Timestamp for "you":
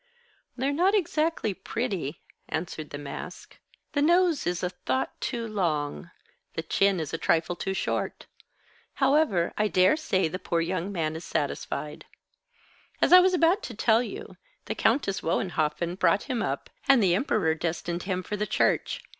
14.01-14.37